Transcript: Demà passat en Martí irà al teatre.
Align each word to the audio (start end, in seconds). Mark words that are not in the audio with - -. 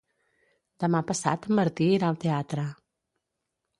Demà 0.83 1.01
passat 1.11 1.45
en 1.49 1.55
Martí 1.59 1.91
irà 1.99 2.09
al 2.11 2.19
teatre. 2.27 2.65